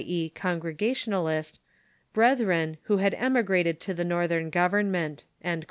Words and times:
e., 0.03 0.31
Congregationalist] 0.33 1.59
brethren 2.11 2.79
who 2.85 2.97
had 2.97 3.13
emigrated 3.19 3.79
to 3.79 3.93
the 3.93 4.03
northern 4.03 4.49
government." 4.49 5.25